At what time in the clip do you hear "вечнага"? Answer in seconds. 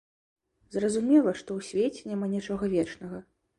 2.75-3.25